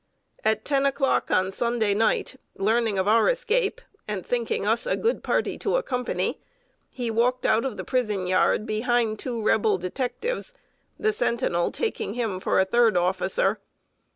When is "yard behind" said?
8.25-9.19